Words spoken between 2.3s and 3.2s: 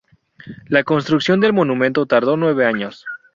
nueve años.